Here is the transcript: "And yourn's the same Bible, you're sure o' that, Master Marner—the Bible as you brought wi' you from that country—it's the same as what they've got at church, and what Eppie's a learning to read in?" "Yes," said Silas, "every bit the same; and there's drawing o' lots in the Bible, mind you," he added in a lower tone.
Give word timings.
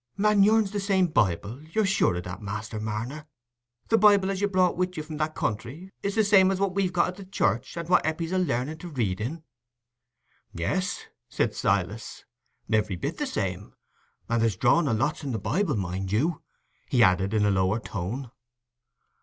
"And 0.17 0.43
yourn's 0.43 0.71
the 0.71 0.79
same 0.79 1.05
Bible, 1.09 1.61
you're 1.73 1.85
sure 1.85 2.15
o' 2.17 2.21
that, 2.21 2.41
Master 2.41 2.79
Marner—the 2.79 3.97
Bible 3.99 4.31
as 4.31 4.41
you 4.41 4.47
brought 4.47 4.75
wi' 4.75 4.89
you 4.95 5.03
from 5.03 5.17
that 5.17 5.35
country—it's 5.35 6.15
the 6.15 6.23
same 6.23 6.49
as 6.49 6.59
what 6.59 6.73
they've 6.73 6.91
got 6.91 7.19
at 7.19 7.31
church, 7.31 7.77
and 7.77 7.87
what 7.87 8.03
Eppie's 8.03 8.31
a 8.31 8.39
learning 8.39 8.79
to 8.79 8.87
read 8.87 9.21
in?" 9.21 9.43
"Yes," 10.55 11.05
said 11.29 11.53
Silas, 11.53 12.25
"every 12.73 12.95
bit 12.95 13.19
the 13.19 13.27
same; 13.27 13.75
and 14.27 14.41
there's 14.41 14.55
drawing 14.55 14.87
o' 14.87 14.91
lots 14.93 15.23
in 15.23 15.33
the 15.33 15.37
Bible, 15.37 15.75
mind 15.77 16.11
you," 16.11 16.41
he 16.89 17.03
added 17.03 17.31
in 17.31 17.45
a 17.45 17.51
lower 17.51 17.79
tone. 17.79 18.31